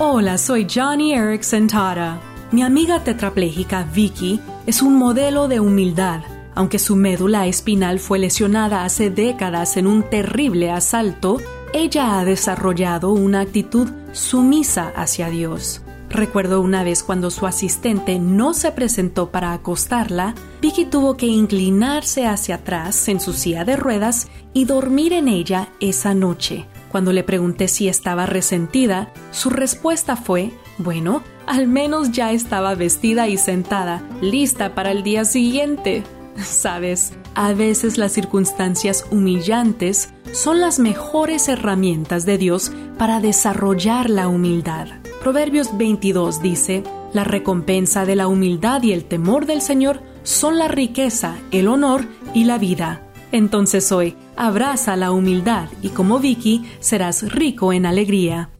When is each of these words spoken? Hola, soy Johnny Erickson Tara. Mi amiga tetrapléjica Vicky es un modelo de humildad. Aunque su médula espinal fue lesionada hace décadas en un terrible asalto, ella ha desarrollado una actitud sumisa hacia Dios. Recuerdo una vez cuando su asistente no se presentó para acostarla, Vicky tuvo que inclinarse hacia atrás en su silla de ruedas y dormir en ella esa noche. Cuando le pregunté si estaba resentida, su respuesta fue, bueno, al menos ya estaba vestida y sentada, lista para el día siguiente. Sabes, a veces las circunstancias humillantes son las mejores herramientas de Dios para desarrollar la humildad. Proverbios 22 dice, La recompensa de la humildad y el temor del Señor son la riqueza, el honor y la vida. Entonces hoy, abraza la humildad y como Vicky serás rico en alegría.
Hola, 0.00 0.38
soy 0.38 0.64
Johnny 0.72 1.12
Erickson 1.12 1.66
Tara. 1.66 2.20
Mi 2.52 2.62
amiga 2.62 3.02
tetrapléjica 3.02 3.82
Vicky 3.82 4.40
es 4.64 4.80
un 4.80 4.94
modelo 4.94 5.48
de 5.48 5.58
humildad. 5.58 6.20
Aunque 6.54 6.78
su 6.78 6.94
médula 6.94 7.48
espinal 7.48 7.98
fue 7.98 8.20
lesionada 8.20 8.84
hace 8.84 9.10
décadas 9.10 9.76
en 9.76 9.88
un 9.88 10.04
terrible 10.04 10.70
asalto, 10.70 11.38
ella 11.72 12.16
ha 12.16 12.24
desarrollado 12.24 13.10
una 13.10 13.40
actitud 13.40 13.88
sumisa 14.12 14.92
hacia 14.94 15.30
Dios. 15.30 15.82
Recuerdo 16.08 16.60
una 16.60 16.84
vez 16.84 17.02
cuando 17.02 17.28
su 17.32 17.48
asistente 17.48 18.20
no 18.20 18.54
se 18.54 18.70
presentó 18.70 19.32
para 19.32 19.52
acostarla, 19.52 20.36
Vicky 20.62 20.84
tuvo 20.84 21.16
que 21.16 21.26
inclinarse 21.26 22.24
hacia 22.24 22.54
atrás 22.54 23.08
en 23.08 23.18
su 23.18 23.32
silla 23.32 23.64
de 23.64 23.74
ruedas 23.74 24.28
y 24.52 24.64
dormir 24.64 25.12
en 25.12 25.26
ella 25.26 25.70
esa 25.80 26.14
noche. 26.14 26.68
Cuando 26.90 27.12
le 27.12 27.22
pregunté 27.22 27.68
si 27.68 27.88
estaba 27.88 28.26
resentida, 28.26 29.12
su 29.30 29.50
respuesta 29.50 30.16
fue, 30.16 30.52
bueno, 30.78 31.22
al 31.46 31.68
menos 31.68 32.12
ya 32.12 32.32
estaba 32.32 32.74
vestida 32.74 33.28
y 33.28 33.36
sentada, 33.36 34.02
lista 34.20 34.74
para 34.74 34.90
el 34.90 35.02
día 35.02 35.24
siguiente. 35.24 36.04
Sabes, 36.36 37.12
a 37.34 37.52
veces 37.52 37.98
las 37.98 38.12
circunstancias 38.12 39.06
humillantes 39.10 40.10
son 40.32 40.60
las 40.60 40.78
mejores 40.78 41.48
herramientas 41.48 42.26
de 42.26 42.38
Dios 42.38 42.72
para 42.98 43.20
desarrollar 43.20 44.10
la 44.10 44.28
humildad. 44.28 44.88
Proverbios 45.22 45.76
22 45.76 46.42
dice, 46.42 46.82
La 47.12 47.24
recompensa 47.24 48.04
de 48.04 48.16
la 48.16 48.28
humildad 48.28 48.82
y 48.82 48.92
el 48.92 49.04
temor 49.04 49.46
del 49.46 49.62
Señor 49.62 50.02
son 50.22 50.58
la 50.58 50.68
riqueza, 50.68 51.36
el 51.50 51.68
honor 51.68 52.06
y 52.34 52.44
la 52.44 52.58
vida. 52.58 53.07
Entonces 53.32 53.92
hoy, 53.92 54.16
abraza 54.36 54.96
la 54.96 55.12
humildad 55.12 55.68
y 55.82 55.90
como 55.90 56.18
Vicky 56.18 56.64
serás 56.80 57.30
rico 57.32 57.72
en 57.72 57.86
alegría. 57.86 58.50